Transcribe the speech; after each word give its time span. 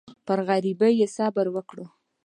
پر 0.25 0.39
غریبۍ 0.47 0.93
یې 1.01 1.07
صبر 1.15 1.45
وکړ. 1.55 1.77